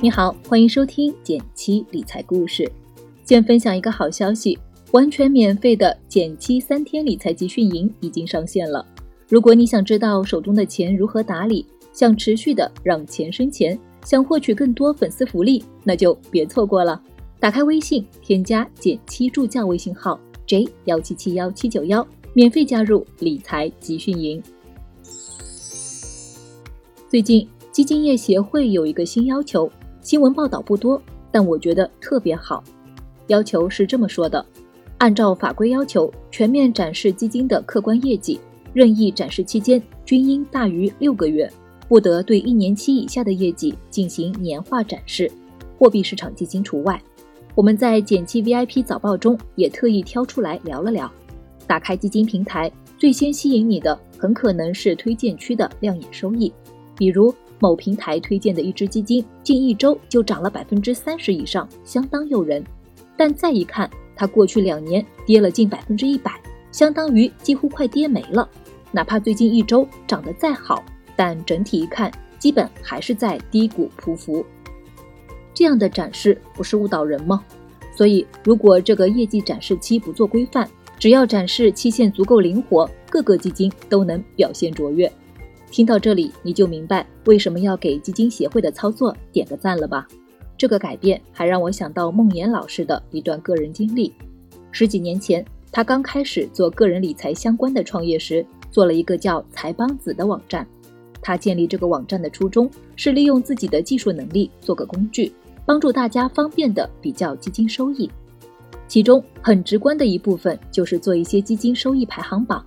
[0.00, 2.70] 你好，欢迎收听减七理财故事。
[3.24, 4.56] 先分享一个好消息，
[4.92, 8.86] 完全免费的减七三天理财集训营已经上线了。
[9.26, 17.02] 如果你想知道手中的钱如何打理，想持续的让钱生钱，想获取更多粉丝福利，那就别错过了。
[17.40, 24.40] 打开微信，添加减七助教微信号 j 幺七七幺七九幺，免费加入理财集训营。
[27.08, 29.68] 最近，基金业协会有一个新要求，
[30.00, 32.62] 新闻报道不多，但我觉得特别好。
[33.26, 34.44] 要求是这么说的：
[34.98, 38.40] 按照法规要求，全面展示基金的客观业绩，
[38.72, 41.50] 任意展示期间均应大于六个月，
[41.88, 45.30] 不得对一年期以下的业绩进行年化展示，
[45.78, 47.00] 货币市场基金除外。
[47.54, 51.10] 我们在减七 VIP 早报中也特意挑出来聊了聊。
[51.66, 56.50] 打开基金平台，最先吸引你的很可能是推荐区的亮眼收益。
[56.96, 62.64] 比如某平台推荐的一只基金，近一周就涨了百分之三十以上，相当诱人。
[63.16, 66.32] 但再一看，它过去两年跌了近百分之一百，
[66.70, 68.48] 相当于几乎快跌没了。
[68.92, 70.82] 哪怕最近一周涨得再好，
[71.16, 74.44] 但整体一看，基本还是在低谷匍匐。
[75.52, 77.44] 这样的展示不是误导人吗？
[77.94, 85.10] 所以，如果这个业绩展示期不做规范，只要展示期限足够灵活，各个基金都能表现卓越。
[85.70, 90.08] 听到这里，你就明白为什么要给基金协会的操作点个赞了吧？
[90.56, 94.12] 这个改变还让我想到孟岩老师的一段个人经历。
[94.72, 100.66] 十几年前，他刚开始做个人理财相关的创业时，做了一个叫“财帮子”的网站。
[101.20, 105.32] 他建立这个网站的初衷是利用自己的技术能力做个工具，
[105.64, 108.10] 帮助大家方便的比较基金收益。
[108.86, 112.64] 其中很直观的一部分就是做一些基金收益排行榜。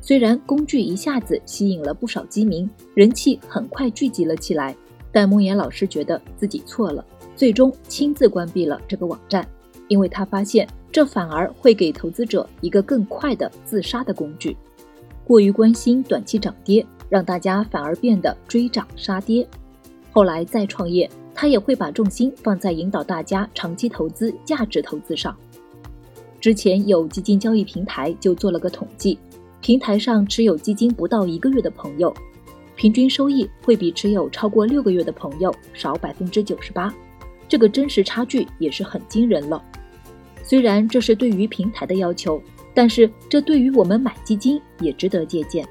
[0.00, 4.74] 虽然工具一下子吸引了不少基民，人气很快聚集了起来，
[5.12, 7.04] 但梦岩老师觉得自己错了，
[7.36, 9.46] 最终亲自关闭了这个网站，
[9.88, 14.56] 因为他发现这反而会给投资者一个更快的自杀的工具。
[15.24, 19.46] 过于关心短期涨跌，让大家反而变得追涨杀跌。
[20.10, 25.36] 后来再创业，他也会把重心放在引导大家长期投资价值投资上。
[26.40, 29.18] 之前有基金交易平台就做了个统计。
[29.60, 32.14] 平台上持有基金不到一个月的朋友，
[32.76, 36.94] 平均收益会比持有超过六个月的朋友少百分之九十八，
[37.48, 39.62] 这个真实差距也是很惊人了。
[40.42, 42.40] 虽然这是对于平台的要求，
[42.72, 45.66] 但是这对于我们买基金也值得借鉴。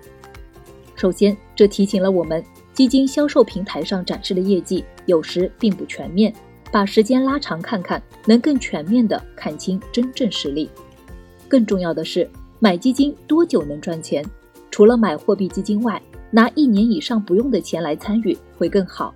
[0.96, 2.44] 首先，这提醒了我们，
[2.74, 6.32] 基金销售平台上展示的业绩有时并不全面，
[6.72, 10.70] 把时间拉长看看，能更全面的看清真正实力。
[11.48, 12.30] 更重要的是。
[12.60, 14.26] 买基金多久能赚钱？
[14.72, 16.02] 除了买货币基金外，
[16.32, 19.14] 拿一年以上不用的钱来参与会更好。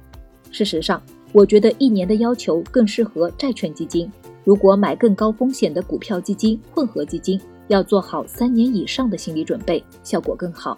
[0.52, 4.12] 事实上，我觉得一年的要求更适合债券基金。
[4.44, 10.78] 如果买更高风险的股票基金、混合基金，要做好三年以上的心理准备，效果更好。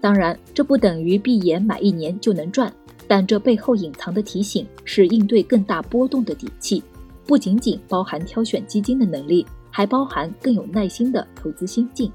[0.00, 2.72] 当然，这不等于闭眼买一年就能赚，
[3.08, 6.82] 但这背后隐藏的提醒是应对更大波动的底气，
[7.26, 9.44] 不仅仅包含挑选基金的能力。
[9.76, 12.10] 还包含更有耐心的投资心境。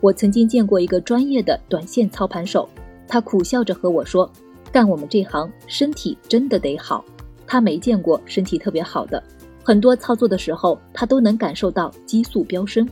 [0.00, 2.68] 我曾经见过一个专业的短线操盘手，
[3.06, 4.28] 他苦笑着和我说
[4.72, 7.04] ：“干我们这行，身体真的得好。”
[7.46, 9.22] 他没见过身体特别好的，
[9.62, 12.84] 很多操作的时候，他都能感受到激素飙升。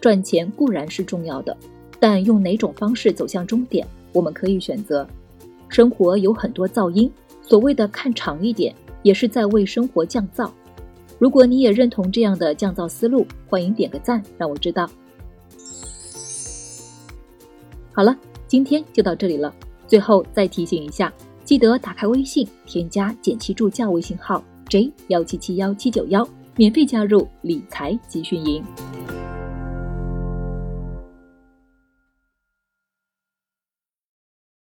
[0.00, 1.54] 赚钱固然是重要的，
[2.00, 5.06] 但用哪种方式走向终点，我们可以选择。
[5.68, 10.48] 生活有很多噪音，所谓的看长一点，也是在为生活降噪。
[11.18, 14.88] 如果你也认同这样的降噪思路，欢迎点个赞，让我知道。
[17.92, 18.16] 好了，
[18.46, 19.54] 今天就到这里了。
[19.86, 21.12] 最后再提醒一下，
[21.44, 26.26] 记得打开微信，添加“简七助教”微信号 j 幺七七幺七九幺，
[26.56, 28.64] 免费加入理财集训营。